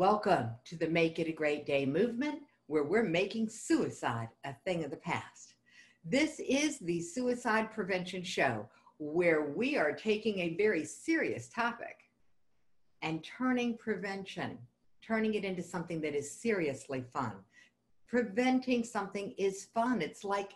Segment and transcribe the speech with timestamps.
[0.00, 4.82] Welcome to the Make It a Great Day movement, where we're making suicide a thing
[4.82, 5.56] of the past.
[6.06, 11.98] This is the Suicide Prevention Show, where we are taking a very serious topic
[13.02, 14.56] and turning prevention,
[15.06, 17.32] turning it into something that is seriously fun.
[18.08, 20.00] Preventing something is fun.
[20.00, 20.52] It's like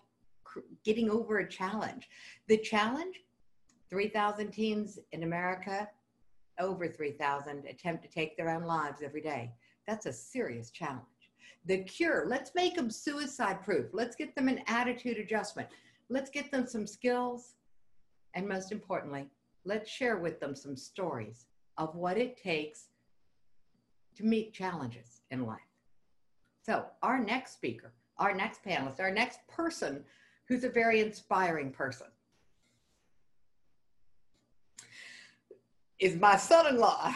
[0.87, 2.09] getting over a challenge.
[2.49, 3.21] The challenge
[3.91, 5.87] 3,000 teens in America
[6.59, 9.53] over 3,000 attempt to take their own lives every day.
[9.87, 11.05] That's a serious challenge.
[11.67, 13.87] The cure, let's make them suicide proof.
[13.93, 15.69] Let's get them an attitude adjustment.
[16.09, 17.55] Let's get them some skills.
[18.35, 19.29] And most importantly,
[19.65, 21.47] let's share with them some stories
[21.79, 22.89] of what it takes
[24.17, 25.61] to meet challenges in life.
[26.63, 30.05] So, our next speaker, our next panelist, our next person
[30.49, 32.07] who's a very inspiring person
[35.99, 37.15] is my son-in-law,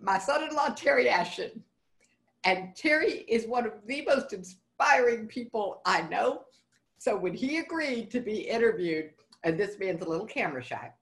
[0.00, 1.62] my son-in-law Terry Ashton.
[2.44, 6.42] And Terry is one of the most inspiring people I know.
[6.98, 9.10] So when he agreed to be interviewed,
[9.44, 10.92] and this man's a little camera shy,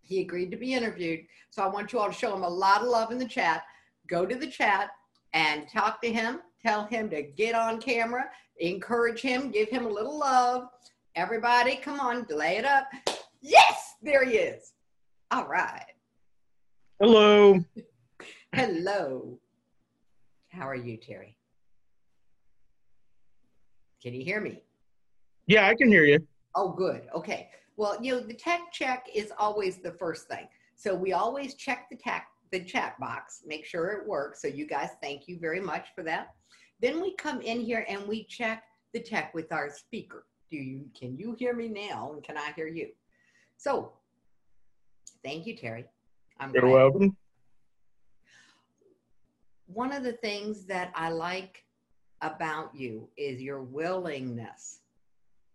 [0.00, 1.20] he agreed to be interviewed.
[1.50, 3.62] So I want you all to show him a lot of love in the chat.
[4.08, 4.90] Go to the chat
[5.32, 6.40] and talk to him.
[6.64, 8.26] Tell him to get on camera,
[8.58, 10.68] encourage him, give him a little love.
[11.16, 12.86] Everybody, come on, lay it up.
[13.40, 14.72] Yes, there he is.
[15.32, 15.86] All right.
[17.00, 17.58] Hello.
[18.54, 19.38] Hello.
[20.50, 21.38] How are you, Terry?
[24.02, 24.62] Can you hear me?
[25.46, 26.18] Yeah, I can hear you.
[26.54, 27.08] Oh, good.
[27.14, 27.48] Okay.
[27.78, 30.46] Well, you know, the tech check is always the first thing.
[30.76, 34.42] So we always check the tech, the chat box, make sure it works.
[34.42, 36.34] So you guys, thank you very much for that.
[36.82, 40.26] Then we come in here and we check the tech with our speaker.
[40.50, 42.12] Do you can you hear me now?
[42.12, 42.88] And can I hear you?
[43.56, 43.94] So
[45.24, 45.84] Thank you, Terry.
[46.40, 46.72] I'm You're glad.
[46.72, 47.16] welcome.
[49.66, 51.64] One of the things that I like
[52.20, 54.80] about you is your willingness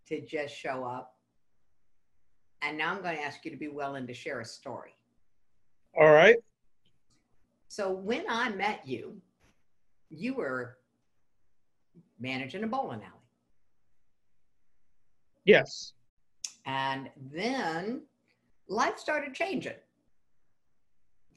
[0.07, 1.13] to just show up.
[2.61, 4.95] And now I'm going to ask you to be willing to share a story.
[5.99, 6.37] All right.
[7.67, 9.17] So when I met you,
[10.09, 10.77] you were
[12.19, 13.11] managing a bowling alley.
[15.45, 15.93] Yes.
[16.65, 18.01] And then
[18.67, 19.73] life started changing.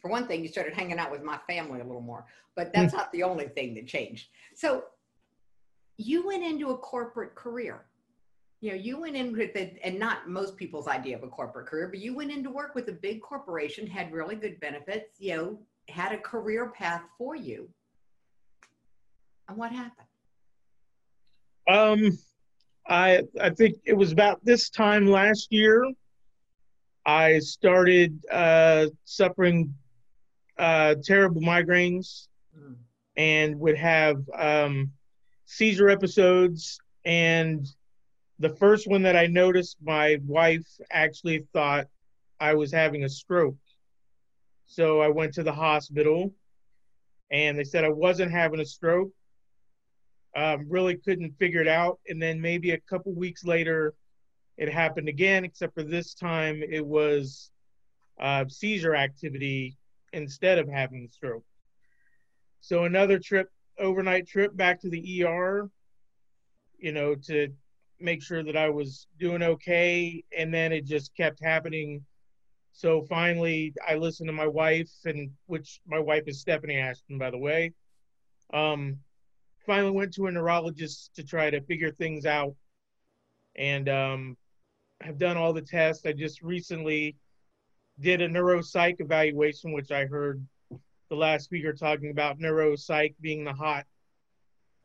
[0.00, 2.24] For one thing, you started hanging out with my family a little more,
[2.56, 2.98] but that's hmm.
[2.98, 4.28] not the only thing that changed.
[4.54, 4.84] So
[5.96, 7.84] you went into a corporate career.
[8.62, 11.66] You know, you went in with it, and not most people's idea of a corporate
[11.66, 15.36] career, but you went into work with a big corporation, had really good benefits, you
[15.36, 15.58] know,
[15.88, 17.68] had a career path for you.
[19.48, 20.06] And what happened?
[21.68, 22.18] Um,
[22.86, 25.84] I I think it was about this time last year
[27.06, 29.74] I started uh, suffering
[30.58, 32.28] uh, terrible migraines
[32.58, 32.74] mm.
[33.16, 34.92] and would have um,
[35.46, 36.78] seizure episodes.
[37.04, 37.66] And
[38.38, 41.86] the first one that I noticed, my wife actually thought
[42.38, 43.56] I was having a stroke.
[44.66, 46.32] So I went to the hospital
[47.30, 49.10] and they said I wasn't having a stroke.
[50.36, 51.98] Um, really couldn't figure it out.
[52.08, 53.94] And then maybe a couple weeks later,
[54.60, 57.50] it happened again, except for this time it was
[58.20, 59.78] uh, seizure activity
[60.12, 61.44] instead of having the stroke.
[62.60, 65.70] So another trip, overnight trip back to the ER,
[66.78, 67.48] you know, to
[68.00, 70.22] make sure that I was doing okay.
[70.36, 72.04] And then it just kept happening.
[72.72, 77.30] So finally, I listened to my wife, and which my wife is Stephanie Ashton, by
[77.30, 77.72] the way.
[78.52, 78.98] Um,
[79.64, 82.54] finally went to a neurologist to try to figure things out.
[83.56, 84.36] And um,
[85.00, 86.06] have done all the tests.
[86.06, 87.16] I just recently
[87.98, 90.44] did a neuropsych evaluation, which I heard
[91.08, 93.84] the last speaker talking about neuropsych being the hot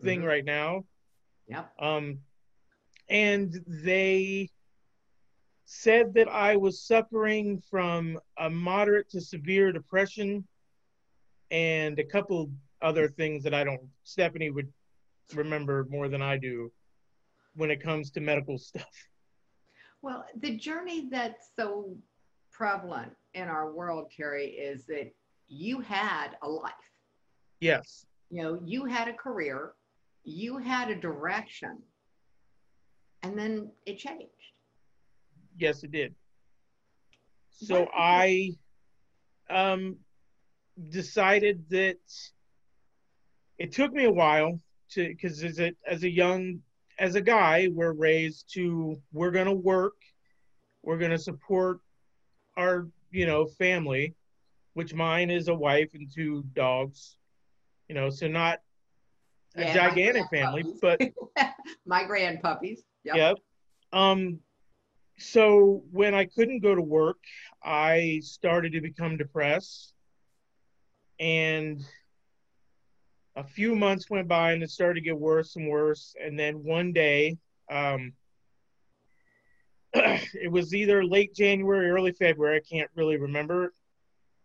[0.02, 0.28] thing mm-hmm.
[0.28, 0.86] right now.
[1.48, 1.72] Yep.
[1.80, 2.20] Um,
[3.10, 4.50] and they
[5.66, 10.48] said that I was suffering from a moderate to severe depression
[11.52, 12.52] and a couple
[12.82, 14.72] other things that I don't, Stephanie would
[15.34, 16.72] remember more than I do
[17.56, 18.90] when it comes to medical stuff.
[20.06, 21.98] Well, the journey that's so
[22.52, 25.12] prevalent in our world, Terry, is that
[25.48, 26.74] you had a life.
[27.60, 28.06] Yes.
[28.30, 29.72] You know, you had a career,
[30.24, 31.80] you had a direction,
[33.24, 34.30] and then it changed.
[35.58, 36.14] Yes, it did.
[37.50, 38.52] So I
[39.50, 39.96] um,
[40.92, 41.98] decided that
[43.58, 44.60] it took me a while
[44.92, 46.60] to because as a as a young
[46.98, 49.96] as a guy, we're raised to we're going to work,
[50.84, 51.80] we're going to support
[52.58, 54.16] our, you know, family,
[54.74, 57.18] which mine is a wife and two dogs.
[57.90, 58.62] You know, so not
[59.56, 61.00] a gigantic family, but
[61.86, 62.84] my grand puppies.
[63.04, 63.16] Yep.
[63.16, 63.38] yep.
[63.94, 64.40] Um,
[65.18, 67.20] so when I couldn't go to work,
[67.64, 69.94] I started to become depressed,
[71.20, 71.82] and
[73.36, 76.16] a few months went by, and it started to get worse and worse.
[76.24, 77.38] And then one day,
[77.70, 78.14] um,
[79.94, 82.58] it was either late January, early February.
[82.58, 83.74] I can't really remember.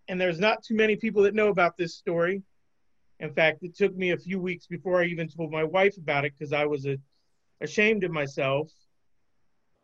[0.09, 2.43] And there's not too many people that know about this story.
[3.21, 6.25] In fact, it took me a few weeks before I even told my wife about
[6.25, 6.97] it because I was a,
[7.61, 8.73] ashamed of myself.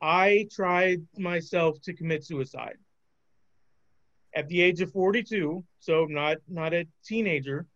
[0.01, 2.77] I tried myself to commit suicide
[4.35, 7.67] at the age of 42, so not not a teenager.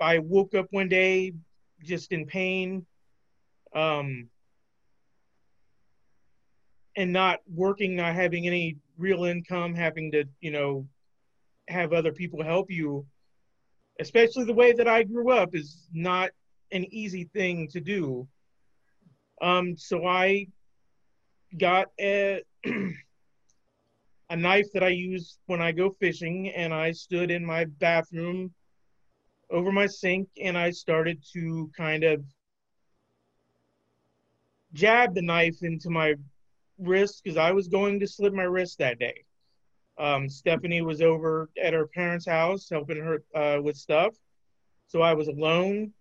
[0.00, 1.32] I woke up one day
[1.82, 2.86] just in pain,
[3.74, 4.28] um,
[6.96, 10.86] and not working, not having any real income, having to you know
[11.68, 13.06] have other people help you,
[14.00, 16.30] especially the way that I grew up, is not
[16.72, 18.26] an easy thing to do.
[19.40, 20.46] Um, so I
[21.58, 22.42] got a,
[24.30, 28.52] a knife that I use when I go fishing, and I stood in my bathroom
[29.50, 32.24] over my sink and I started to kind of
[34.72, 36.14] jab the knife into my
[36.78, 39.24] wrist because I was going to slit my wrist that day.
[39.98, 44.14] Um, Stephanie was over at her parents' house helping her uh, with stuff.
[44.88, 45.92] So I was alone.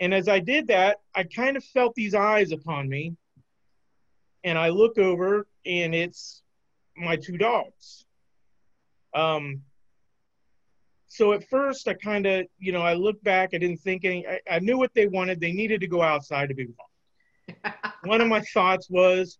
[0.00, 3.16] And as I did that, I kind of felt these eyes upon me
[4.44, 6.42] and I look over and it's
[6.96, 8.04] my two dogs.
[9.14, 9.62] Um,
[11.08, 14.26] so at first I kind of, you know, I looked back, I didn't think any,
[14.26, 15.40] I, I, knew what they wanted.
[15.40, 17.74] They needed to go outside to be walked.
[18.04, 19.38] One of my thoughts was,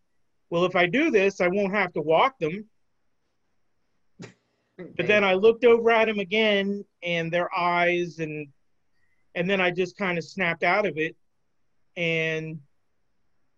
[0.51, 2.65] well, if I do this, I won't have to walk them.
[4.81, 4.93] Okay.
[4.97, 8.49] But then I looked over at them again and their eyes and,
[9.35, 11.17] and then I just kind of snapped out of it
[11.97, 12.61] and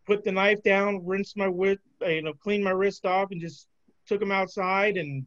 [0.06, 3.40] put the knife down, rinsed my wrist, uh, you know, cleaned my wrist off, and
[3.40, 3.68] just
[4.06, 4.96] took them outside.
[4.96, 5.24] And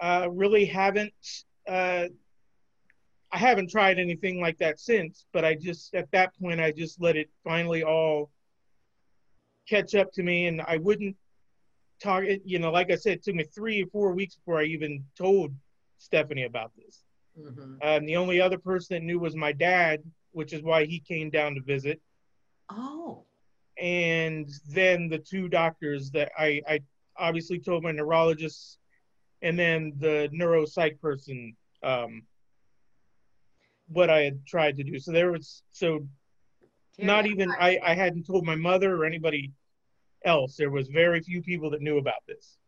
[0.00, 1.12] uh, really haven't,
[1.68, 2.06] uh,
[3.30, 5.26] I haven't tried anything like that since.
[5.32, 8.30] But I just at that point, I just let it finally all
[9.68, 11.16] catch up to me, and I wouldn't
[12.02, 12.24] talk.
[12.44, 15.04] You know, like I said, it took me three or four weeks before I even
[15.16, 15.52] told
[15.98, 17.02] Stephanie about this.
[17.38, 17.76] Mm-hmm.
[17.82, 20.02] Um, the only other person that knew was my dad,
[20.32, 22.00] which is why he came down to visit.
[22.70, 23.24] Oh.
[23.80, 26.80] And then the two doctors that I, I
[27.16, 28.77] obviously told my neurologist
[29.42, 32.22] and then the neuropsych person um,
[33.88, 34.98] what I had tried to do.
[34.98, 36.06] So there was so
[36.98, 39.52] not even I, I hadn't told my mother or anybody
[40.24, 40.56] else.
[40.56, 42.58] There was very few people that knew about this.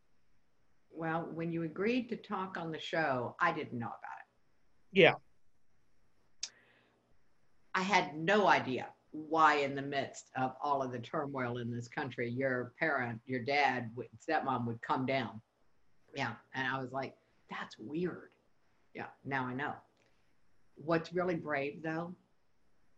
[0.93, 4.93] Well, when you agreed to talk on the show, I didn't know about it.
[4.93, 5.14] Yeah.
[7.75, 11.88] I had no idea why in the midst of all of the turmoil in this
[11.88, 13.90] country your parent your dad
[14.28, 15.40] stepmom would come down
[16.15, 16.33] yeah.
[16.55, 17.15] And i was like
[17.51, 18.31] that's weird.
[18.95, 19.07] Yeah.
[19.25, 19.75] Now i know.
[20.77, 22.14] What's really brave though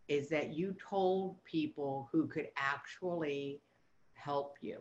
[0.08, 3.60] is that you told people who could actually
[4.14, 4.78] help you.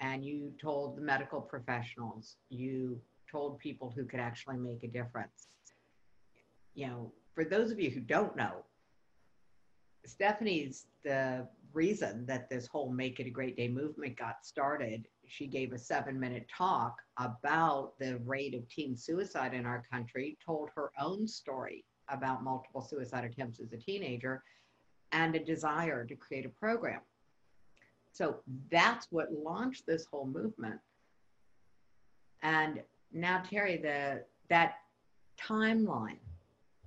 [0.00, 2.36] And you told the medical professionals.
[2.48, 3.00] You
[3.30, 5.48] told people who could actually make a difference.
[6.74, 8.64] You know for those of you who don't know
[10.06, 15.06] Stephanie's the reason that this whole Make It a Great Day movement got started.
[15.30, 20.36] She gave a seven minute talk about the rate of teen suicide in our country,
[20.44, 24.42] told her own story about multiple suicide attempts as a teenager,
[25.12, 27.00] and a desire to create a program.
[28.12, 28.40] So
[28.72, 30.80] that's what launched this whole movement.
[32.42, 32.82] And
[33.12, 34.74] now, Terry, the that
[35.40, 36.18] timeline,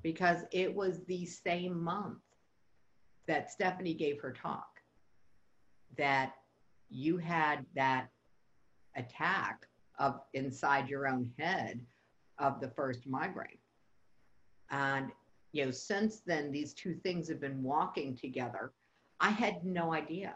[0.02, 2.20] because it was the same month
[3.26, 4.68] that Stephanie gave her talk
[5.98, 6.34] that
[6.90, 8.10] you had that
[8.96, 9.68] attack
[10.00, 11.80] of inside your own head
[12.40, 13.58] of the first migraine.
[14.72, 15.12] And
[15.52, 18.72] you know, since then these two things have been walking together.
[19.20, 20.34] I had no idea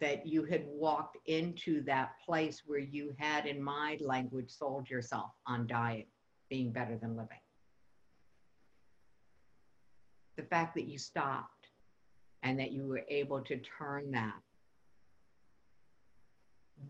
[0.00, 5.30] that you had walked into that place where you had, in my language, sold yourself
[5.46, 6.06] on dying
[6.50, 7.38] being better than living
[10.38, 11.66] the fact that you stopped
[12.44, 14.40] and that you were able to turn that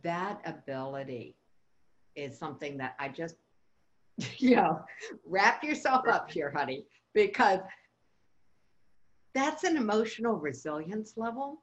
[0.03, 1.37] that ability
[2.17, 3.37] is something that I just,
[4.39, 4.81] you know,
[5.25, 7.61] wrap yourself up here, honey, because
[9.35, 11.63] that's an emotional resilience level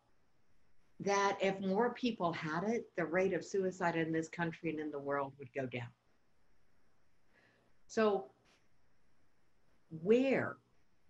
[1.01, 4.91] that if more people had it, the rate of suicide in this country and in
[4.91, 5.89] the world would go down.
[7.87, 8.27] So,
[10.01, 10.57] where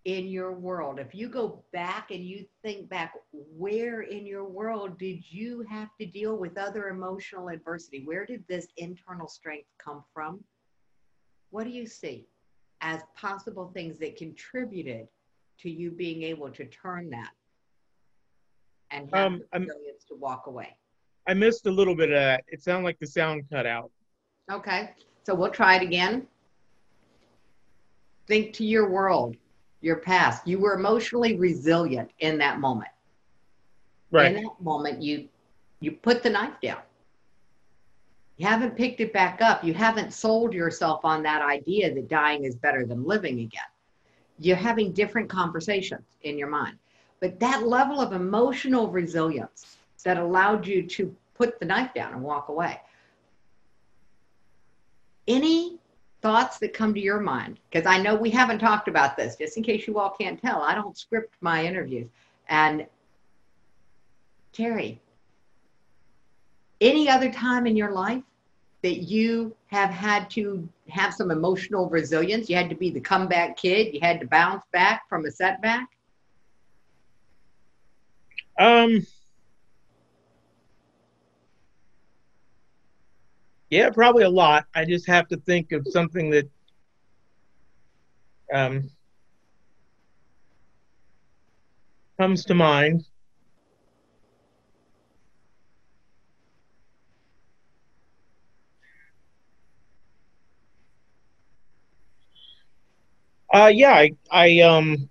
[0.06, 5.00] in your world, if you go back and you think back, where in your world
[5.00, 8.04] did you have to deal with other emotional adversity?
[8.06, 10.44] Where did this internal strength come from?
[11.50, 12.28] What do you see
[12.82, 15.08] as possible things that contributed
[15.62, 17.32] to you being able to turn that
[18.92, 20.78] and have um, the resilience to walk away?
[21.28, 22.44] I missed a little bit of that.
[22.48, 23.90] It sounded like the sound cut out.
[24.52, 24.92] Okay.
[25.24, 26.28] So we'll try it again.
[28.28, 29.36] Think to your world,
[29.86, 30.48] your past.
[30.48, 32.90] You were emotionally resilient in that moment.
[34.12, 34.36] Right.
[34.36, 35.28] In that moment, you
[35.80, 36.80] you put the knife down.
[38.38, 39.64] You haven't picked it back up.
[39.64, 43.72] You haven't sold yourself on that idea that dying is better than living again.
[44.40, 46.78] You're having different conversations in your mind.
[47.22, 52.22] But that level of emotional resilience that allowed you to put the knife down and
[52.22, 52.80] walk away
[55.28, 55.80] any
[56.26, 57.60] thoughts that come to your mind?
[57.70, 60.64] Because I know we haven't talked about this, just in case you all can't tell.
[60.64, 62.10] I don't script my interviews.
[62.50, 62.88] And
[64.52, 65.00] Terry,
[66.82, 68.24] any other time in your life
[68.82, 72.50] that you have had to have some emotional resilience?
[72.50, 75.88] You had to be the comeback kid, you had to bounce back from a setback?
[78.58, 79.06] Um,
[83.70, 84.66] Yeah, probably a lot.
[84.76, 86.50] I just have to think of something that
[88.54, 88.90] um,
[92.18, 93.06] comes to mind.
[103.54, 105.10] Uh, yeah, I, I um,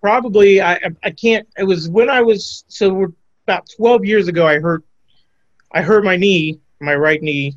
[0.00, 1.48] probably I, I can't.
[1.56, 3.12] It was when I was so we're
[3.48, 4.84] about 12 years ago, I hurt
[5.72, 7.54] I hurt my knee, my right knee,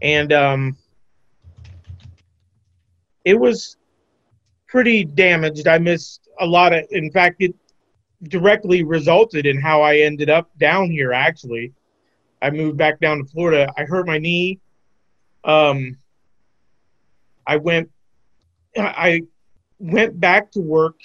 [0.00, 0.76] and um,
[3.24, 3.76] it was
[4.68, 5.66] pretty damaged.
[5.66, 6.84] I missed a lot of.
[6.90, 7.54] In fact, it
[8.24, 11.12] directly resulted in how I ended up down here.
[11.12, 11.72] Actually,
[12.40, 13.72] I moved back down to Florida.
[13.76, 14.60] I hurt my knee.
[15.42, 15.96] Um,
[17.48, 17.90] I went.
[18.76, 19.22] I
[19.80, 21.00] went back to work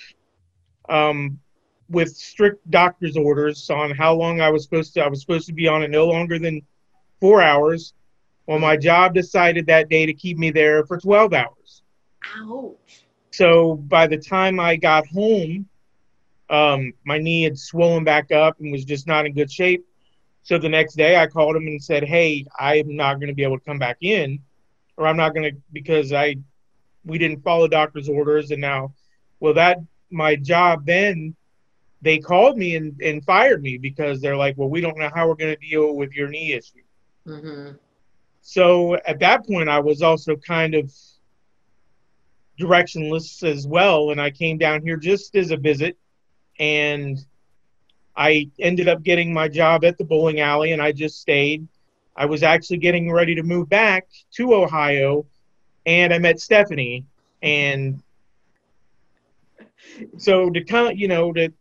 [0.90, 1.40] um,
[1.90, 5.04] with strict doctor's orders on how long I was supposed to.
[5.04, 6.62] I was supposed to be on it no longer than
[7.20, 7.94] four hours.
[8.48, 11.82] Well, my job decided that day to keep me there for 12 hours.
[12.38, 13.06] Ouch.
[13.32, 15.68] So by the time I got home,
[16.50, 19.86] um, my knee had swollen back up and was just not in good shape.
[20.44, 23.44] So the next day I called him and said, Hey, I'm not going to be
[23.44, 24.40] able to come back in,
[24.96, 26.36] or I'm not going to because I,
[27.04, 28.52] we didn't follow doctor's orders.
[28.52, 28.94] And now,
[29.40, 29.80] well, that
[30.12, 31.36] my job then
[32.06, 35.28] they called me and, and fired me because they're like, well, we don't know how
[35.28, 36.84] we're going to deal with your knee issue.
[37.26, 37.78] Mm-hmm.
[38.42, 40.94] So at that point, I was also kind of
[42.60, 44.12] directionless as well.
[44.12, 45.98] And I came down here just as a visit.
[46.60, 47.18] And
[48.16, 51.68] I ended up getting my job at the bowling alley and I just stayed.
[52.16, 55.26] I was actually getting ready to move back to Ohio
[55.88, 57.04] and I met Stephanie.
[57.42, 58.04] And
[60.18, 61.52] so to kind of, you know, to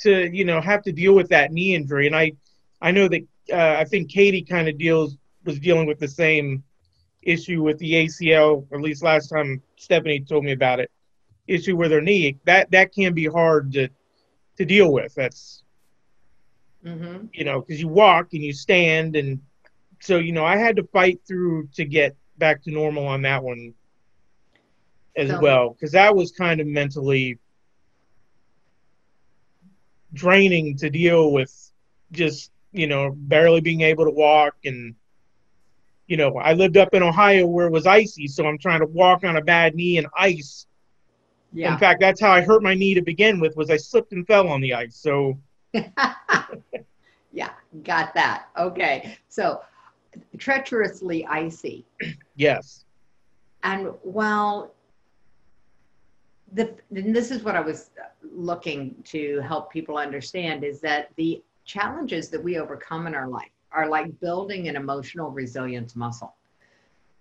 [0.00, 2.32] to you know have to deal with that knee injury, and I
[2.80, 3.22] I know that
[3.52, 6.62] uh, I think Katie kind of deals was dealing with the same
[7.22, 10.90] issue with the ACL, at least last time Stephanie told me about it,
[11.46, 12.38] issue with her knee.
[12.44, 13.88] That that can be hard to
[14.58, 15.14] to deal with.
[15.14, 15.62] That's
[16.84, 17.26] mm-hmm.
[17.32, 19.40] you know because you walk and you stand, and
[20.00, 23.42] so you know I had to fight through to get back to normal on that
[23.42, 23.74] one
[25.16, 27.38] as so, well because that was kind of mentally
[30.14, 31.52] draining to deal with
[32.12, 34.54] just you know barely being able to walk.
[34.64, 34.94] And
[36.06, 38.86] you know i lived up in ohio where it was icy so i'm trying to
[38.86, 40.66] walk on a bad knee in ice.
[41.50, 41.72] Yeah.
[41.72, 44.26] in fact that's how i hurt my knee to begin with was i slipped and
[44.26, 45.38] fell on the ice so.
[47.32, 47.50] Yeah
[47.82, 48.46] got that.
[48.58, 49.18] Okay.
[49.28, 49.62] So
[50.38, 51.84] treacherously icy.
[52.36, 52.84] Yes.
[53.62, 54.72] And while
[56.54, 57.90] the, this is what I was
[58.22, 63.50] looking to help people understand is that the challenges that we overcome in our life
[63.72, 66.34] are like building an emotional resilience muscle.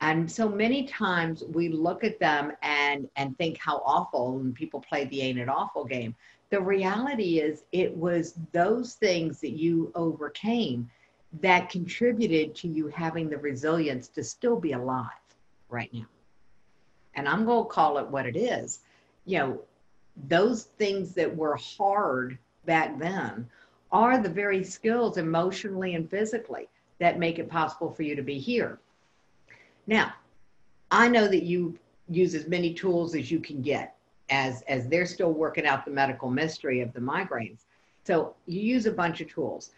[0.02, 4.82] And so many times we look at them and and think how awful and people
[4.82, 6.14] play the ain't it awful game.
[6.50, 10.90] The reality is it was those things that you overcame
[11.42, 15.08] that contributed to you having the resilience to still be alive
[15.70, 16.06] right now.
[17.16, 18.82] And I'm going to call it what it is
[19.26, 19.62] you know,
[20.28, 23.48] those things that were hard back then
[23.92, 26.68] are the very skills emotionally and physically
[27.00, 28.80] that make it possible for you to be here.
[29.88, 30.14] Now,
[30.92, 31.78] I know that you
[32.10, 33.96] use as many tools as you can get
[34.30, 37.66] as as they're still working out the medical mystery of the migraines.
[38.04, 39.72] So you use a bunch of tools.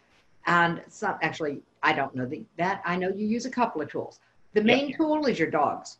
[0.46, 3.90] And some actually I don't know the, that I know you use a couple of
[3.90, 4.20] tools.
[4.54, 4.96] The main yeah.
[4.96, 5.98] tool is your dogs.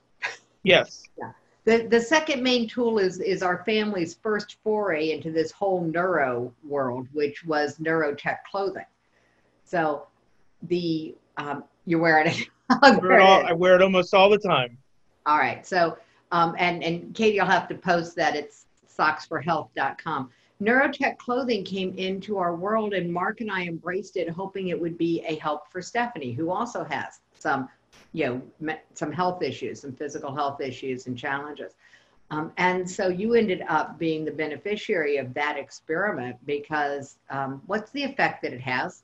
[0.62, 1.04] Yes.
[1.18, 1.32] yeah.
[1.66, 6.54] The, the second main tool is, is our family's first foray into this whole neuro
[6.62, 8.86] world, which was neurotech clothing.
[9.64, 10.06] So
[10.62, 12.48] the um, you're wearing it.
[12.82, 14.78] I wear it, all, I wear it almost all the time.
[15.26, 15.66] All right.
[15.66, 15.98] So
[16.30, 18.36] um, and and Katie, I'll have to post that.
[18.36, 20.30] It's socksforhealth.com.
[20.62, 24.96] Neurotech clothing came into our world, and Mark and I embraced it, hoping it would
[24.96, 27.68] be a help for Stephanie, who also has some
[28.16, 31.74] you know, some health issues, some physical health issues and challenges.
[32.30, 37.90] Um, and so you ended up being the beneficiary of that experiment because um, what's
[37.90, 39.02] the effect that it has?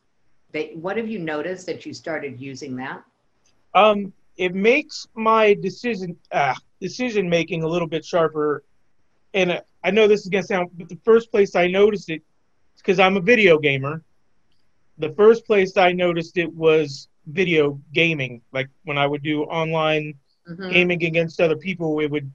[0.52, 3.02] They, what have you noticed that you started using that?
[3.75, 8.64] Um, it makes my decision uh, decision making a little bit sharper.
[9.35, 12.23] And uh, I know this is gonna sound, but the first place I noticed it,
[12.78, 14.02] because I'm a video gamer.
[14.97, 18.43] The first place I noticed it was video gaming.
[18.52, 20.14] Like when I would do online
[20.49, 20.71] mm-hmm.
[20.71, 22.31] gaming against other people, it would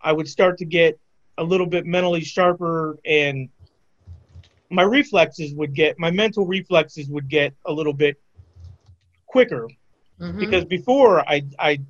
[0.00, 0.98] I would start to get
[1.38, 3.48] a little bit mentally sharper and
[4.70, 8.20] my reflexes would get my mental reflexes would get a little bit
[9.26, 9.68] quicker
[10.20, 10.38] mm-hmm.
[10.38, 11.80] because before I I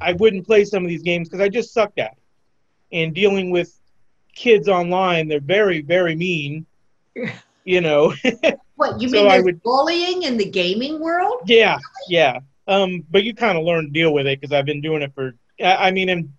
[0.00, 2.18] I wouldn't play some of these games because I just sucked at it.
[2.92, 3.78] And dealing with
[4.34, 6.66] kids online, they're very very mean.
[7.64, 8.14] you know.
[8.76, 9.30] What you so mean?
[9.30, 11.42] I would, bullying in the gaming world?
[11.46, 11.78] Yeah,
[12.08, 12.40] yeah.
[12.68, 15.12] Um, but you kind of learn to deal with it because I've been doing it
[15.14, 15.34] for.
[15.62, 16.32] I mean, and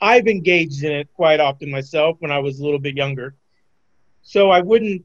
[0.00, 3.34] I've engaged in it quite often myself when I was a little bit younger.
[4.22, 5.04] So I wouldn't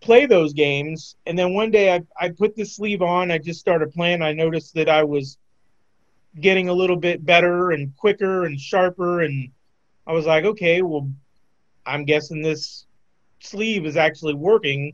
[0.00, 3.30] play those games, and then one day I I put the sleeve on.
[3.30, 4.22] I just started playing.
[4.22, 5.38] I noticed that I was
[6.40, 9.50] getting a little bit better and quicker and sharper, and
[10.06, 11.08] I was like, okay, well,
[11.86, 12.86] I'm guessing this
[13.38, 14.92] sleeve is actually working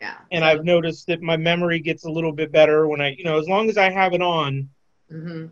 [0.00, 0.18] yeah.
[0.30, 3.38] And I've noticed that my memory gets a little bit better when I, you know,
[3.38, 4.68] as long as I have it on,
[5.10, 5.46] mm-hmm.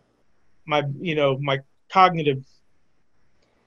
[0.66, 1.58] my, you know, my
[1.90, 2.44] cognitive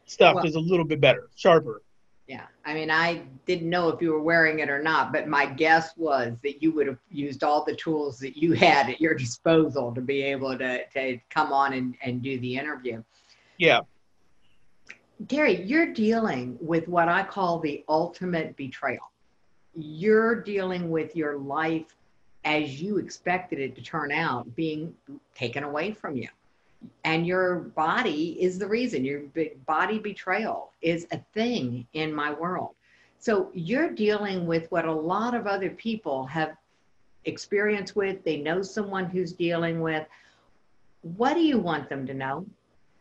[0.06, 1.82] stuff well, is a little bit better, sharper.
[2.28, 2.46] Yeah.
[2.64, 5.98] I mean, I didn't know if you were wearing it or not, but my guess
[5.98, 9.94] was that you would have used all the tools that you had at your disposal
[9.96, 13.04] to be able to, to come on and, and do the interview.
[13.58, 13.82] Yeah.
[15.28, 19.12] Terry, you're dealing with what I call the ultimate betrayal
[19.84, 21.96] you're dealing with your life
[22.46, 24.94] as you expected it to turn out being
[25.36, 26.30] taken away from you.
[27.04, 29.04] And your body is the reason.
[29.04, 29.24] Your
[29.66, 32.72] body betrayal is a thing in my world.
[33.20, 36.56] So you're dealing with what a lot of other people have
[37.26, 38.24] experience with.
[38.24, 40.08] They know someone who's dealing with.
[41.02, 42.46] What do you want them to know?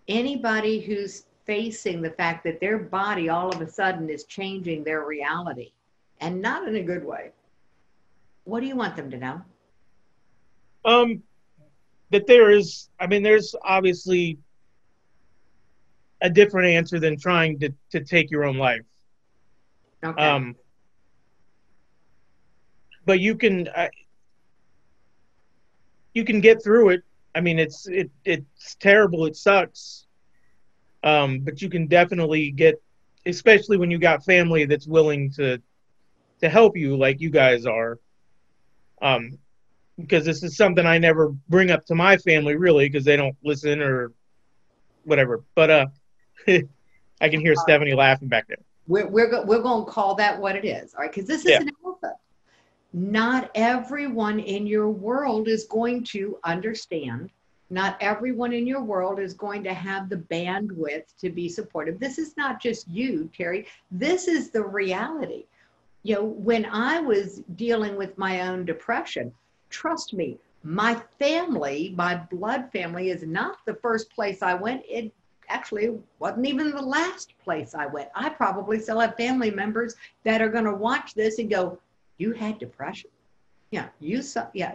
[0.09, 5.05] Anybody who's facing the fact that their body all of a sudden is changing their
[5.05, 5.71] reality
[6.21, 7.31] and not in a good way.
[8.45, 9.43] What do you want them to know?
[10.85, 11.23] Um,
[12.11, 14.39] that there is, I mean, there's obviously
[16.21, 18.83] a different answer than trying to, to take your own life.
[20.03, 20.23] Okay.
[20.23, 20.57] Um,
[23.05, 23.89] but you can, uh,
[26.15, 27.03] you can get through it.
[27.35, 29.27] I mean, it's it it's terrible.
[29.27, 30.07] It sucks.
[31.05, 32.83] Um, but you can definitely get,
[33.27, 35.63] especially when you got family that's willing to
[36.41, 37.99] to help you like you guys are.
[39.01, 39.39] Um,
[39.99, 43.37] because this is something I never bring up to my family really because they don't
[43.43, 44.13] listen or
[45.05, 45.43] whatever.
[45.55, 45.87] But uh,
[46.49, 48.59] I can hear Stephanie laughing back there.
[48.87, 51.13] We're we're go- we're going to call that what it is, all right?
[51.13, 51.61] Because this is yeah.
[51.61, 52.15] an elephant.
[52.93, 57.31] Not everyone in your world is going to understand.
[57.71, 62.01] Not everyone in your world is going to have the bandwidth to be supportive.
[62.01, 63.67] This is not just you, Terry.
[63.91, 65.45] This is the reality
[66.03, 69.33] you know, when I was dealing with my own depression,
[69.71, 74.83] trust me, my family, my blood family is not the first place I went.
[74.89, 75.13] It
[75.49, 78.09] actually wasn't even the last place I went.
[78.15, 81.79] I probably still have family members that are going to watch this and go,
[82.19, 83.11] You had depression?
[83.71, 84.75] Yeah, you saw, yeah,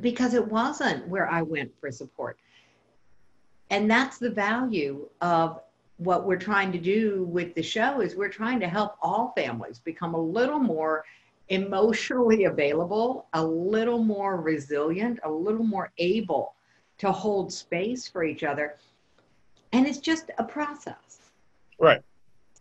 [0.00, 2.38] because it wasn't where I went for support.
[3.70, 5.60] And that's the value of
[5.98, 9.80] what we're trying to do with the show is we're trying to help all families
[9.80, 11.04] become a little more
[11.48, 16.54] emotionally available, a little more resilient, a little more able
[16.98, 18.76] to hold space for each other.
[19.72, 21.18] And it's just a process.
[21.78, 22.02] Right.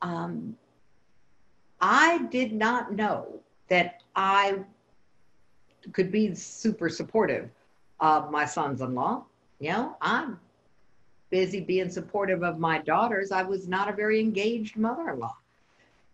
[0.02, 0.58] Um,
[1.80, 4.60] I did not know that I
[5.92, 7.50] could be super supportive
[8.00, 9.26] of my sons in law.
[9.60, 10.40] You know, I'm
[11.30, 13.32] busy being supportive of my daughters.
[13.32, 15.36] I was not a very engaged mother in law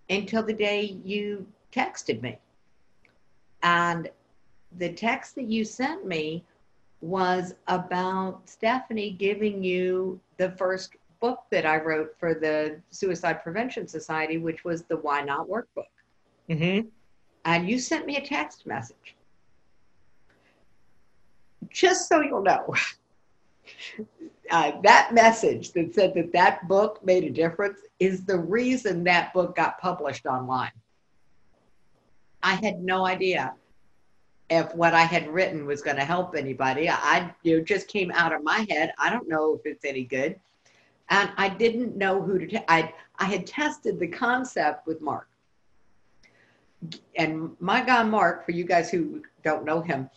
[0.10, 2.38] until the day you texted me.
[3.62, 4.10] And
[4.78, 6.44] the text that you sent me
[7.02, 13.88] was about Stephanie giving you the first book that I wrote for the Suicide Prevention
[13.88, 15.86] Society, which was the Why Not Workbook.
[16.50, 16.88] Mm-hmm.
[17.46, 19.16] And you sent me a text message.
[21.70, 22.74] Just so you'll know,
[24.54, 29.34] uh, that message that said that that book made a difference is the reason that
[29.34, 30.72] book got published online.
[32.44, 33.56] I had no idea
[34.52, 36.88] if what I had written was going to help anybody.
[36.88, 38.94] I you know, just came out of my head.
[39.00, 40.40] I don't know if it's any good.
[41.10, 45.30] And I didn't know who to, t- I, I had tested the concept with Mark.
[47.16, 50.12] And my guy, Mark, for you guys who don't know him,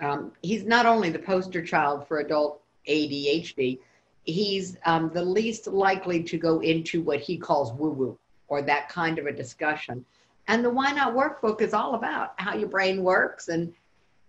[0.00, 3.78] um, he's not only the poster child for adult ADHD,
[4.24, 8.88] he's um, the least likely to go into what he calls woo woo or that
[8.88, 10.04] kind of a discussion.
[10.48, 13.72] And the Why Not Workbook is all about how your brain works and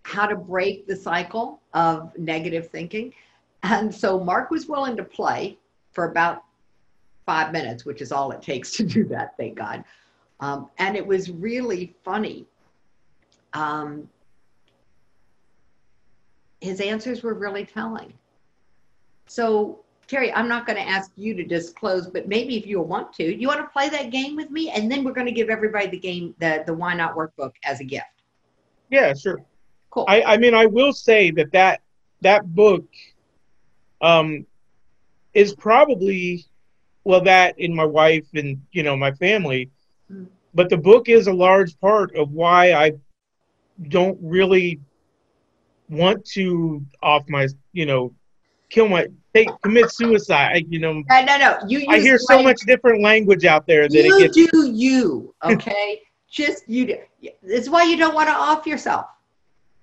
[0.04, 3.14] how to break the cycle of negative thinking.
[3.64, 5.58] And so Mark was willing to play
[5.92, 6.44] for about
[7.26, 9.84] five minutes, which is all it takes to do that, thank God.
[10.40, 12.46] Um, and it was really funny.
[13.54, 14.10] Um,
[16.60, 18.14] his answers were really telling.
[19.28, 23.14] So, Terry, I'm not going to ask you to disclose, but maybe if you want
[23.14, 25.50] to, you want to play that game with me, and then we're going to give
[25.50, 28.06] everybody the game, the the Why Not Workbook as a gift.
[28.90, 29.42] Yeah, sure.
[29.90, 30.06] Cool.
[30.08, 31.82] I, I mean, I will say that that
[32.22, 32.86] that book,
[34.02, 34.46] um,
[35.34, 36.46] is probably
[37.04, 39.70] well that in my wife and you know my family,
[40.12, 40.28] mm.
[40.54, 42.94] but the book is a large part of why I
[43.90, 44.80] don't really
[45.90, 48.14] want to off my you know
[48.72, 50.66] kill my take commit suicide.
[50.70, 50.94] You know.
[50.94, 51.60] No, no, no.
[51.68, 51.86] You.
[51.90, 54.52] I hear so much different language out there that you it gets.
[54.52, 55.36] do you.
[55.44, 56.02] Okay.
[56.30, 56.88] Just you.
[56.88, 56.98] Do.
[57.44, 59.06] It's why you don't want to off yourself.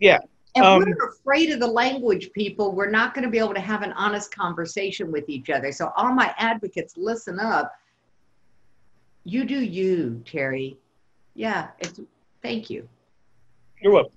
[0.00, 0.18] Yeah.
[0.54, 2.72] And um, we're afraid of the language, people.
[2.72, 5.70] We're not going to be able to have an honest conversation with each other.
[5.70, 7.72] So all my advocates, listen up.
[9.24, 10.76] You do you, Terry.
[11.34, 11.68] Yeah.
[11.78, 12.00] It's.
[12.42, 12.88] Thank you.
[13.82, 14.12] You're welcome.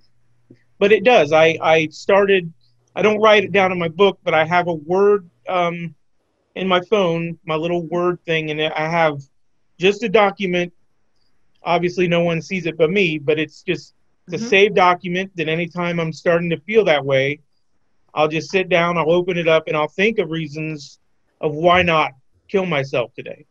[0.78, 1.32] But it does.
[1.32, 2.52] I I started
[2.94, 5.94] I don't write it down in my book, but I have a word um,
[6.54, 9.22] in my phone, my little word thing, and I have
[9.78, 10.72] just a document.
[11.62, 13.94] Obviously, no one sees it but me, but it's just
[14.26, 14.46] the mm-hmm.
[14.46, 17.40] save document that anytime I'm starting to feel that way,
[18.14, 20.98] I'll just sit down, I'll open it up, and I'll think of reasons
[21.40, 22.12] of why not
[22.48, 23.46] kill myself today.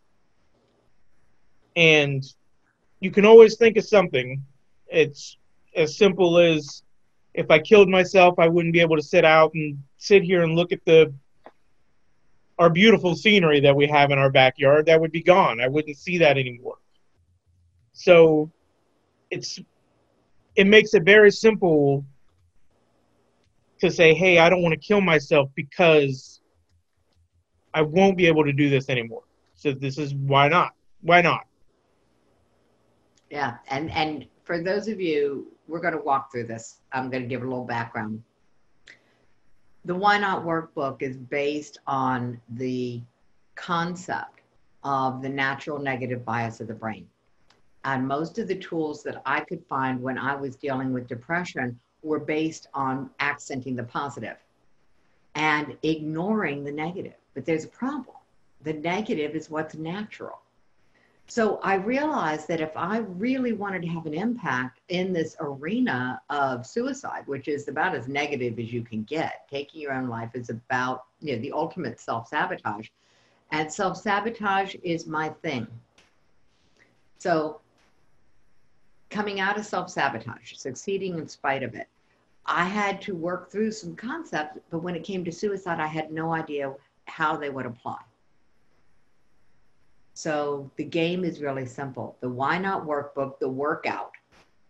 [1.75, 2.23] And
[2.99, 4.43] you can always think of something.
[4.87, 5.37] It's
[5.75, 6.83] as simple as
[7.33, 10.55] if I killed myself, I wouldn't be able to sit out and sit here and
[10.55, 11.13] look at the
[12.59, 14.85] our beautiful scenery that we have in our backyard.
[14.85, 15.59] That would be gone.
[15.59, 16.77] I wouldn't see that anymore.
[17.93, 18.51] So
[19.31, 19.59] it's
[20.55, 22.05] it makes it very simple
[23.79, 26.41] to say, "Hey, I don't want to kill myself because
[27.73, 29.23] I won't be able to do this anymore."
[29.55, 30.73] So this is why not?
[31.01, 31.47] Why not?
[33.29, 36.81] Yeah, and and for those of you we're going to walk through this.
[36.91, 38.21] I'm going to give a little background.
[39.85, 43.01] The Why Not Workbook is based on the
[43.55, 44.41] concept
[44.83, 47.07] of the natural negative bias of the brain.
[47.85, 51.79] And most of the tools that I could find when I was dealing with depression
[52.03, 54.37] were based on accenting the positive
[55.35, 57.15] and ignoring the negative.
[57.33, 58.17] But there's a problem.
[58.63, 60.40] The negative is what's natural.
[61.33, 66.21] So I realized that if I really wanted to have an impact in this arena
[66.29, 70.31] of suicide, which is about as negative as you can get, taking your own life
[70.33, 72.89] is about you know the ultimate self-sabotage.
[73.51, 75.67] And self-sabotage is my thing.
[77.19, 77.61] So
[79.09, 81.87] coming out of self-sabotage, succeeding in spite of it,
[82.45, 86.11] I had to work through some concepts, but when it came to suicide, I had
[86.11, 86.73] no idea
[87.05, 87.99] how they would apply.
[90.13, 92.17] So the game is really simple.
[92.21, 94.11] The why not workbook, the workout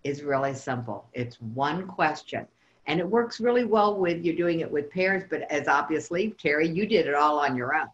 [0.03, 1.07] is really simple.
[1.13, 2.45] It's one question.
[2.87, 6.67] And it works really well with you're doing it with pairs, but as obviously, Terry,
[6.67, 7.87] you did it all on your own.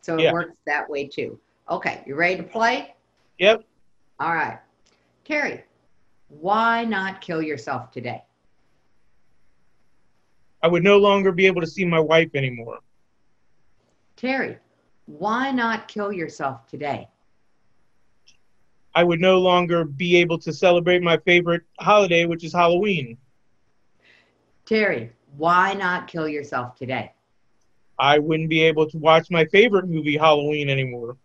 [0.00, 0.32] So it yeah.
[0.32, 1.38] works that way too.
[1.70, 2.94] Okay, you ready to play?
[3.38, 3.64] Yep.
[4.18, 4.58] All right.
[5.24, 5.64] Terry,
[6.28, 8.22] why not kill yourself today?
[10.62, 12.78] I would no longer be able to see my wife anymore.
[14.16, 14.58] Terry,
[15.06, 17.08] why not kill yourself today?
[18.94, 23.16] I would no longer be able to celebrate my favorite holiday, which is Halloween.
[24.64, 27.12] Terry, why not kill yourself today?
[27.98, 31.16] I wouldn't be able to watch my favorite movie, Halloween, anymore.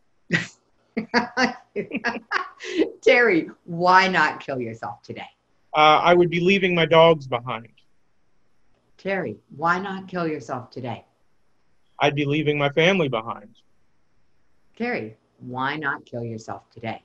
[3.01, 5.29] Terry, why not kill yourself today?
[5.75, 7.67] Uh, I would be leaving my dogs behind.
[8.97, 11.05] Terry, why not kill yourself today?
[11.99, 13.55] I'd be leaving my family behind.
[14.77, 17.01] Terry, why not kill yourself today?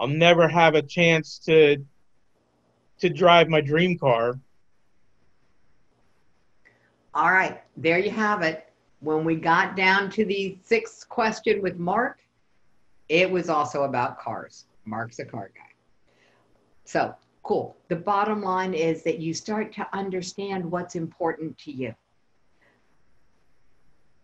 [0.00, 1.84] I'll never have a chance to
[3.00, 4.40] to drive my dream car.
[7.14, 8.72] All right, there you have it.
[9.00, 12.18] When we got down to the sixth question with Mark,
[13.08, 14.64] it was also about cars.
[14.84, 15.70] Mark's a car guy.
[16.84, 17.76] So cool.
[17.88, 21.94] The bottom line is that you start to understand what's important to you.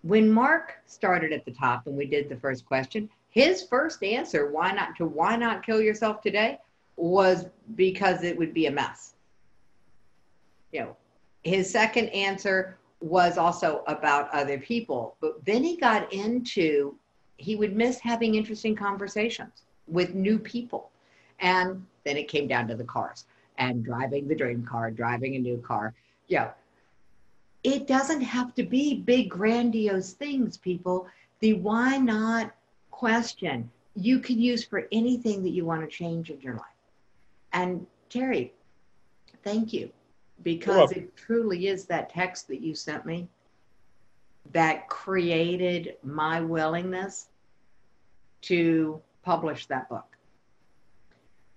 [0.05, 4.51] When Mark started at the top and we did the first question, his first answer,
[4.51, 6.59] why not to why not kill yourself today,
[6.97, 9.14] was because it would be a mess.
[10.73, 10.97] You know,
[11.43, 16.95] his second answer was also about other people, but then he got into
[17.38, 20.90] he would miss having interesting conversations with new people.
[21.40, 23.25] And then it came down to the cars
[23.57, 25.95] and driving the dream car, driving a new car.
[26.29, 26.51] Yeah.
[27.64, 31.07] It doesn't have to be big, grandiose things, people.
[31.40, 32.55] The why not
[32.90, 36.62] question you can use for anything that you want to change in your life.
[37.53, 38.53] And Terry,
[39.42, 39.90] thank you
[40.42, 43.29] because it truly is that text that you sent me
[44.53, 47.29] that created my willingness
[48.42, 50.16] to publish that book.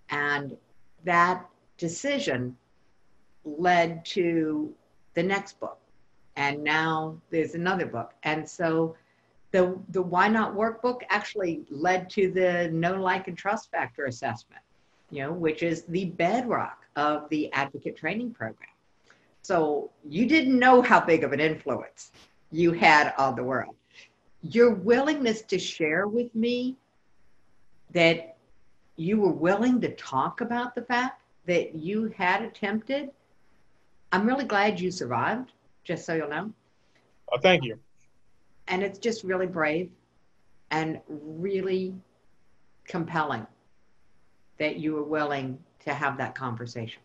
[0.10, 0.56] And
[1.04, 1.46] that
[1.78, 2.56] decision
[3.44, 4.74] led to
[5.16, 5.80] the next book.
[6.38, 8.14] And now there's another book.
[8.24, 8.96] And so
[9.52, 14.62] the, the Why Not Workbook actually led to the Know Like and Trust Factor assessment
[15.10, 18.70] you know, which is the bedrock of the advocate training program.
[19.42, 22.12] So you didn't know how big of an influence
[22.52, 23.76] you had on the world.
[24.42, 26.76] Your willingness to share with me
[27.92, 28.38] that
[28.98, 33.10] you were willing to talk about the fact that you had attempted,
[34.12, 35.54] I'm really glad you survived,
[35.88, 36.52] just so you'll know.
[37.32, 37.80] Oh, thank you.
[38.68, 39.90] And it's just really brave
[40.70, 41.96] and really
[42.86, 43.48] compelling
[44.60, 47.02] that you were willing to have that conversation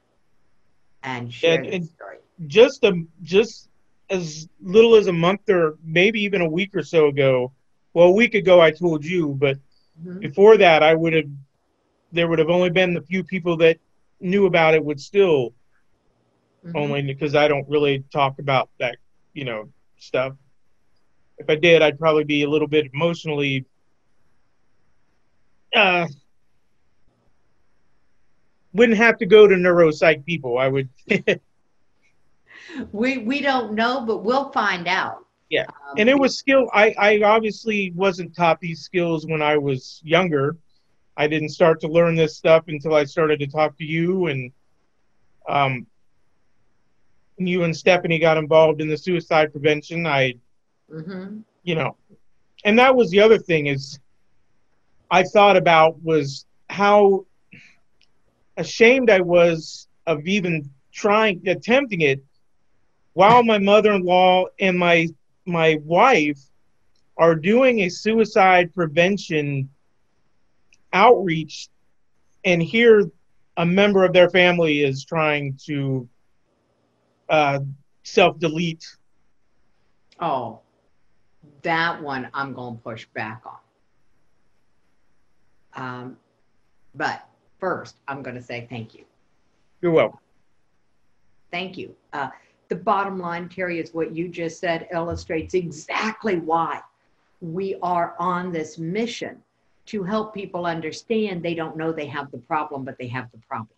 [1.05, 2.18] and share and, and story.
[2.49, 3.68] Just a just
[4.11, 7.53] as little as a month or maybe even a week or so ago.
[7.95, 9.59] Well, a week ago I told you, but
[10.01, 10.18] mm-hmm.
[10.18, 11.31] before that I would have
[12.11, 13.79] there would have only been the few people that
[14.21, 15.55] knew about it would still
[16.64, 16.77] mm-hmm.
[16.77, 18.96] only because I don't really talk about that,
[19.33, 20.35] you know, stuff.
[21.38, 23.66] If I did, I'd probably be a little bit emotionally
[25.75, 26.07] uh,
[28.72, 30.59] wouldn't have to go to neuropsych people.
[30.59, 30.88] I would.
[32.92, 35.27] we we don't know, but we'll find out.
[35.51, 36.68] Yeah, um, and it was skill.
[36.72, 40.57] I I obviously wasn't taught these skills when I was younger.
[41.16, 44.51] I didn't start to learn this stuff until I started to talk to you and
[45.48, 45.87] um
[47.46, 50.07] you and Stephanie got involved in the suicide prevention.
[50.07, 50.35] I
[50.92, 51.38] mm-hmm.
[51.62, 51.96] you know,
[52.64, 53.98] and that was the other thing is
[55.11, 57.26] I thought about was how
[58.57, 62.22] ashamed I was of even trying attempting it
[63.14, 65.09] while my mother-in-law and my
[65.44, 66.40] my wife
[67.16, 69.68] are doing a suicide prevention
[70.92, 71.68] outreach
[72.44, 73.11] and here
[73.57, 76.09] a member of their family is trying to
[77.33, 77.59] uh,
[78.05, 78.85] self-delete
[80.21, 80.61] oh
[81.62, 83.57] that one i'm going to push back on
[85.75, 86.16] um,
[86.95, 87.27] but
[87.59, 89.05] first, I'm going to say thank you.
[89.81, 90.21] You're welcome.
[91.51, 91.95] Thank you.
[92.12, 92.29] Uh,
[92.68, 96.81] the bottom line, Terry, is what you just said illustrates exactly why
[97.40, 99.42] we are on this mission
[99.87, 103.38] to help people understand they don't know they have the problem, but they have the
[103.38, 103.77] problem.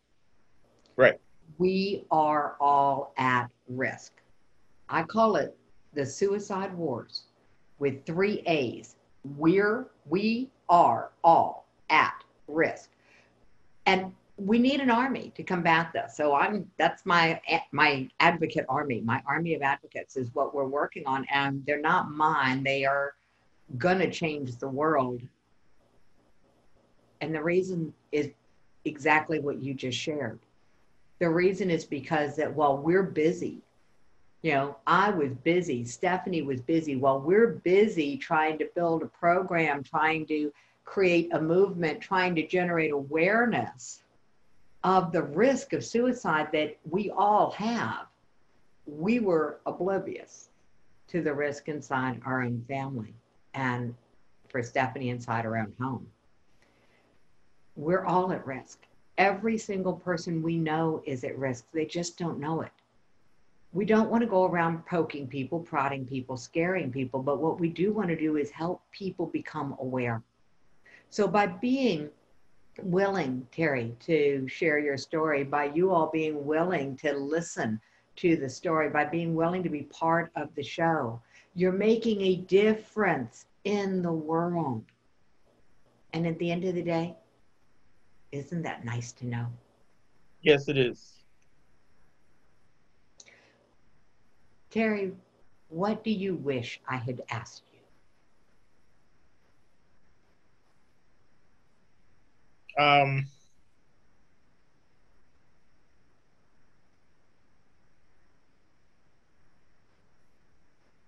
[0.96, 1.18] Right.
[1.58, 4.12] We are all at risk.
[4.88, 5.56] I call it
[5.94, 7.22] the suicide wars
[7.78, 8.96] with three A's.
[9.36, 12.90] We're, we are all at risk
[13.86, 16.16] and we need an army to combat this.
[16.16, 17.40] So I'm that's my
[17.72, 19.00] my advocate army.
[19.00, 22.64] My army of advocates is what we're working on, and they're not mine.
[22.64, 23.14] They are
[23.78, 25.22] gonna change the world.
[27.20, 28.30] And the reason is
[28.84, 30.40] exactly what you just shared.
[31.18, 33.62] The reason is because that while we're busy,
[34.42, 39.06] you know, I was busy, Stephanie was busy, while we're busy trying to build a
[39.06, 40.52] program, trying to
[40.84, 44.02] create a movement trying to generate awareness
[44.84, 48.06] of the risk of suicide that we all have,
[48.86, 50.50] we were oblivious
[51.08, 53.14] to the risk inside our own family
[53.54, 53.94] and
[54.48, 56.06] for Stephanie inside her own home.
[57.76, 58.78] We're all at risk.
[59.18, 61.66] Every single person we know is at risk.
[61.72, 62.72] They just don't know it.
[63.72, 67.68] We don't want to go around poking people, prodding people, scaring people, but what we
[67.68, 70.22] do want to do is help people become aware.
[71.10, 72.08] So by being
[72.82, 77.80] willing, Terry, to share your story, by you all being willing to listen
[78.16, 81.20] to the story, by being willing to be part of the show.
[81.54, 84.84] You're making a difference in the world.
[86.12, 87.16] And at the end of the day,
[88.34, 89.46] isn't that nice to know?
[90.42, 91.22] Yes, it is.
[94.70, 95.12] Terry,
[95.68, 97.78] what do you wish I had asked you?
[102.82, 103.26] Um,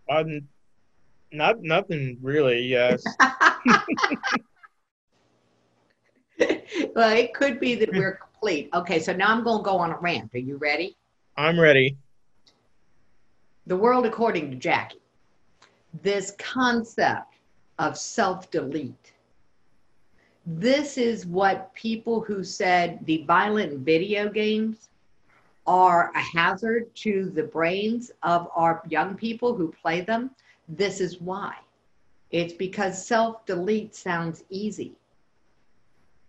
[0.09, 0.49] Um,
[1.33, 2.63] not nothing really.
[2.63, 3.05] Yes.
[6.95, 8.69] well, it could be that we're complete.
[8.75, 10.35] Okay, so now I'm going to go on a rant.
[10.35, 10.97] Are you ready?
[11.37, 11.97] I'm ready.
[13.67, 15.01] The world according to Jackie.
[16.03, 17.35] This concept
[17.79, 19.13] of self delete.
[20.47, 24.89] This is what people who said the violent video games
[25.67, 30.31] are a hazard to the brains of our young people who play them.
[30.69, 31.55] This is why.
[32.31, 34.93] It's because self delete sounds easy.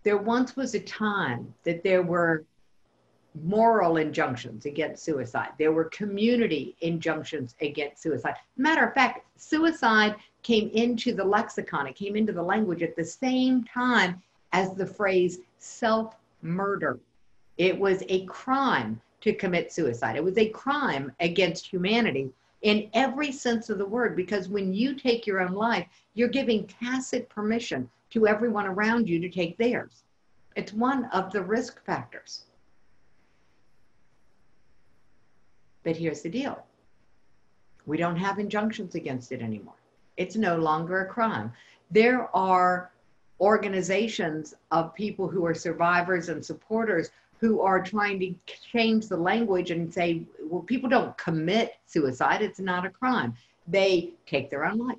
[0.08, 2.46] There once was a time that there were
[3.44, 8.36] moral injunctions against suicide, there were community injunctions against suicide.
[8.56, 13.04] Matter of fact, suicide came into the lexicon, it came into the language at the
[13.04, 17.02] same time as the phrase self murder.
[17.58, 20.16] It was a crime to commit suicide.
[20.16, 24.96] It was a crime against humanity in every sense of the word, because when you
[24.96, 30.04] take your own life, you're giving tacit permission to everyone around you to take theirs.
[30.56, 32.44] It's one of the risk factors.
[35.84, 36.64] But here's the deal
[37.86, 39.74] we don't have injunctions against it anymore.
[40.18, 41.54] It's no longer a crime.
[41.92, 42.92] There are
[43.40, 48.34] organizations of people who are survivors and supporters who are trying to
[48.72, 53.36] change the language and say, well, people don't commit suicide, it's not a crime.
[53.68, 54.98] They take their own life.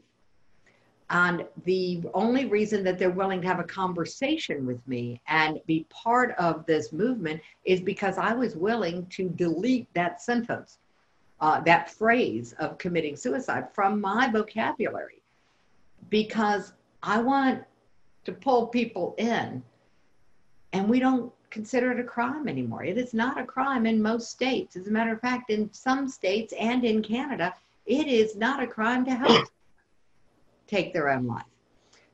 [1.11, 5.87] And the only reason that they're willing to have a conversation with me and be
[5.89, 10.79] part of this movement is because I was willing to delete that sentence,
[11.41, 15.23] uh, that phrase of committing suicide from my vocabulary,
[16.11, 17.65] because I want
[18.25, 19.63] to pull people in.
[20.75, 22.85] And we don't consider it a crime anymore.
[22.85, 24.77] It is not a crime in most states.
[24.77, 27.55] As a matter of fact, in some states and in Canada,
[27.87, 29.49] it is not a crime to help
[30.69, 31.45] take their own life.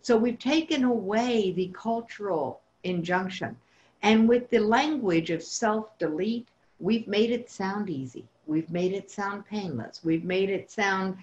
[0.01, 3.57] So we've taken away the cultural injunction.
[4.03, 8.27] And with the language of self delete, we've made it sound easy.
[8.47, 10.01] We've made it sound painless.
[10.05, 11.17] We've made it sound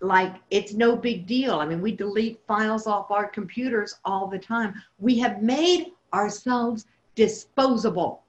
[0.00, 1.54] like it's no big deal.
[1.54, 4.74] I mean, we delete files off our computers all the time.
[4.98, 8.22] We have made ourselves disposable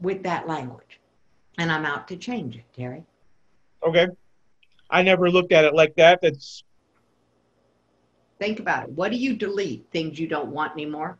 [0.00, 1.00] with that language.
[1.58, 3.02] And I'm out to change it, Terry.
[3.82, 4.06] Okay.
[4.90, 6.20] I never looked at it like that.
[6.22, 6.62] That's
[8.38, 8.90] think about it.
[8.90, 9.86] What do you delete?
[9.90, 11.18] Things you don't want anymore?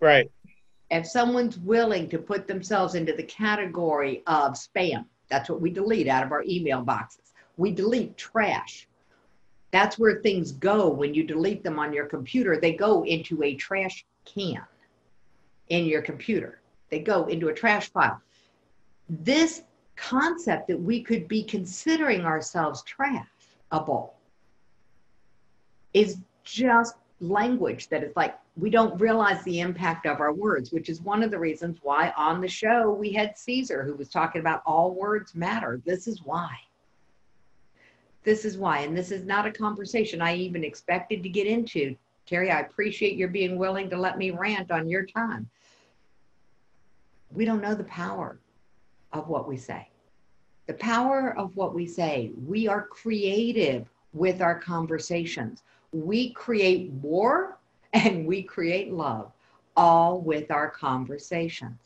[0.00, 0.30] Right.
[0.90, 6.08] If someone's willing to put themselves into the category of spam, that's what we delete
[6.08, 7.32] out of our email boxes.
[7.56, 8.86] We delete trash.
[9.70, 12.60] That's where things go when you delete them on your computer.
[12.60, 14.60] They go into a trash can
[15.70, 16.60] in your computer.
[16.90, 18.20] They go into a trash pile.
[19.08, 19.62] This
[19.96, 24.10] concept that we could be considering ourselves trashable
[25.94, 30.88] is just language that is like we don't realize the impact of our words, which
[30.88, 34.40] is one of the reasons why on the show we had Caesar who was talking
[34.40, 35.80] about all words matter.
[35.86, 36.50] This is why.
[38.24, 38.80] This is why.
[38.80, 43.16] And this is not a conversation I even expected to get into Terry, I appreciate
[43.16, 45.48] your being willing to let me rant on your time.
[47.30, 48.38] We don't know the power
[49.12, 49.88] of what we say.
[50.66, 52.32] The power of what we say.
[52.46, 55.62] We are creative with our conversations.
[55.92, 57.58] We create war
[57.92, 59.32] and we create love,
[59.76, 61.78] all with our conversations.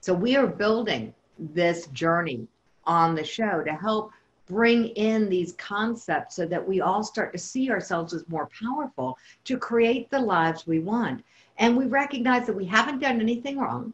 [0.00, 2.46] So we are building this journey
[2.84, 4.10] on the show to help
[4.46, 9.16] bring in these concepts so that we all start to see ourselves as more powerful
[9.44, 11.24] to create the lives we want.
[11.58, 13.92] And we recognize that we haven't done anything wrong.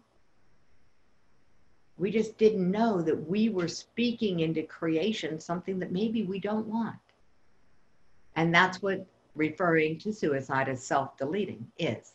[1.98, 6.66] We just didn't know that we were speaking into creation something that maybe we don't
[6.66, 6.96] want.
[8.38, 12.12] And that's what referring to suicide as self deleting is.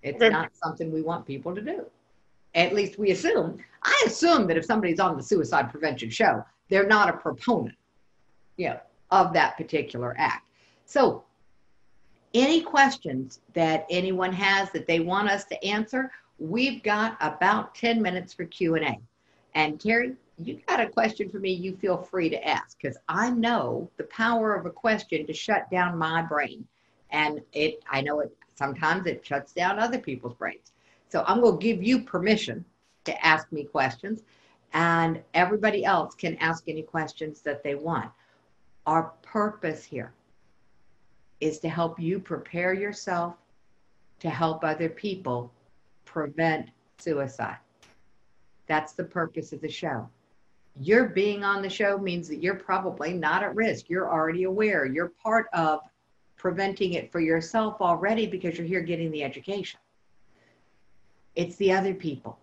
[0.00, 0.28] It's okay.
[0.28, 1.86] not something we want people to do.
[2.54, 3.58] At least we assume.
[3.82, 7.76] I assume that if somebody's on the suicide prevention show, they're not a proponent
[8.56, 8.78] you know,
[9.10, 10.48] of that particular act.
[10.84, 11.24] So
[12.32, 18.00] any questions that anyone has that they want us to answer, we've got about 10
[18.00, 19.00] minutes for Q&A.
[19.56, 23.30] And Terry, you got a question for me, you feel free to ask because I
[23.30, 26.66] know the power of a question to shut down my brain.
[27.10, 30.72] And it I know it sometimes it shuts down other people's brains.
[31.08, 32.64] So I'm going to give you permission
[33.04, 34.22] to ask me questions
[34.72, 38.10] and everybody else can ask any questions that they want.
[38.86, 40.12] Our purpose here
[41.40, 43.36] is to help you prepare yourself
[44.18, 45.52] to help other people
[46.04, 47.58] prevent suicide.
[48.66, 50.08] That's the purpose of the show.
[50.78, 53.88] Your being on the show means that you're probably not at risk.
[53.88, 54.84] You're already aware.
[54.84, 55.80] You're part of
[56.36, 59.80] preventing it for yourself already because you're here getting the education.
[61.34, 62.38] It's the other people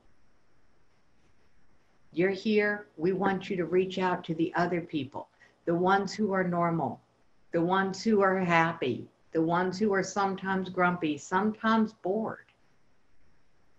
[2.14, 2.88] you're here.
[2.98, 5.28] We want you to reach out to the other people,
[5.66, 7.02] the ones who are normal,
[7.52, 12.46] the ones who are happy, the ones who are sometimes grumpy, sometimes bored.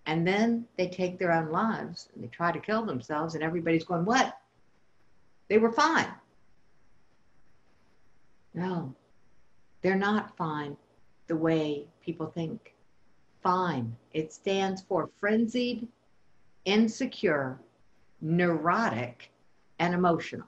[0.06, 3.84] And then they take their own lives and they try to kill themselves, and everybody's
[3.84, 4.36] going, What?
[5.48, 6.08] They were fine.
[8.54, 8.94] No,
[9.82, 10.76] they're not fine
[11.26, 12.74] the way people think.
[13.42, 13.94] Fine.
[14.12, 15.88] It stands for frenzied,
[16.64, 17.60] insecure,
[18.20, 19.30] neurotic,
[19.78, 20.46] and emotional.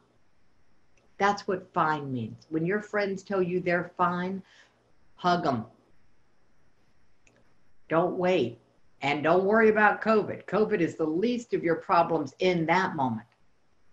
[1.18, 2.46] That's what fine means.
[2.48, 4.42] When your friends tell you they're fine,
[5.16, 5.66] hug them.
[7.88, 8.58] Don't wait.
[9.02, 10.46] And don't worry about COVID.
[10.46, 13.26] COVID is the least of your problems in that moment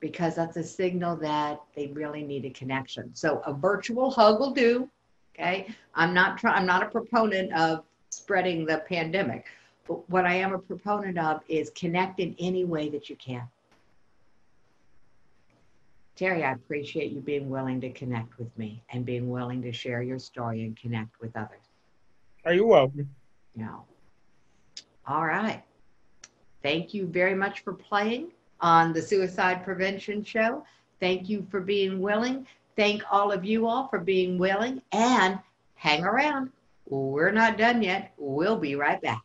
[0.04, 3.10] because that's a signal that they really need a connection.
[3.16, 4.90] So a virtual hug will do.
[5.34, 5.74] Okay.
[5.96, 9.46] I'm not trying, I'm not a proponent of spreading the pandemic,
[9.88, 13.44] but what I am a proponent of is connect in any way that you can.
[16.18, 20.02] Terry, I appreciate you being willing to connect with me and being willing to share
[20.02, 21.64] your story and connect with others.
[22.44, 23.10] Are you welcome?
[23.56, 23.78] Yeah.
[25.08, 25.64] All right.
[26.62, 28.32] Thank you very much for playing
[28.64, 30.66] on the Suicide Prevention Show.
[31.00, 32.48] Thank you for being willing.
[32.78, 35.38] Thank all of you all for being willing and
[35.76, 36.50] hang around.
[36.88, 38.14] We're not done yet.
[38.18, 39.22] We'll be right back.